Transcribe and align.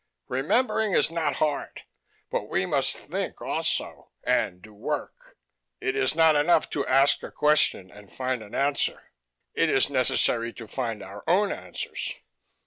Remembering 0.29 0.93
is 0.93 1.11
not 1.11 1.35
hard, 1.35 1.83
but 2.31 2.49
we 2.49 2.65
must 2.65 2.97
think 2.97 3.39
also, 3.39 4.09
and 4.23 4.59
do 4.59 4.73
work. 4.73 5.37
It 5.79 5.95
is 5.95 6.15
not 6.15 6.35
enough 6.35 6.67
to 6.71 6.87
ask 6.87 7.21
a 7.21 7.29
question 7.29 7.91
and 7.91 8.11
find 8.11 8.41
an 8.41 8.55
answer. 8.55 9.11
It 9.53 9.69
is 9.69 9.91
necessary 9.91 10.53
to 10.53 10.67
find 10.67 11.03
our 11.03 11.23
own 11.27 11.51
answers. 11.51 12.13